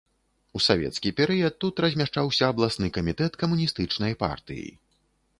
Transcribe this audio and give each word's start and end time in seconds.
У 0.59 0.59
савецкі 0.67 1.09
перыяд 1.17 1.53
тут 1.65 1.81
размяшчаўся 1.85 2.43
абласны 2.53 2.87
камітэт 2.95 3.37
камуністычнай 3.43 4.13
партыі. 4.23 4.65